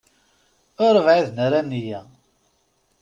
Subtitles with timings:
[0.85, 2.01] Ur bɛiden ara a nniya.